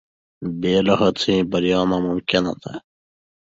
[0.59, 2.73] بې له هڅې بریا ناممکنه ده.